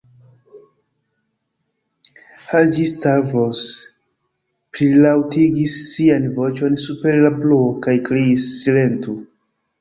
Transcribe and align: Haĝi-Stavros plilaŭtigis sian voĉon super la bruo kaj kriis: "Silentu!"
Haĝi-Stavros 2.53 3.61
plilaŭtigis 4.77 5.77
sian 5.91 6.25
voĉon 6.39 6.81
super 6.87 7.21
la 7.27 7.33
bruo 7.37 7.69
kaj 7.89 7.95
kriis: 8.09 8.49
"Silentu!" 8.57 9.17